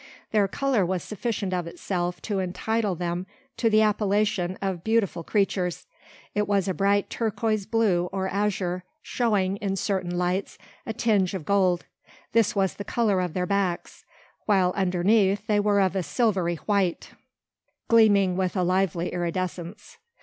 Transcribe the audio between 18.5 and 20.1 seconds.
a lively iridescence.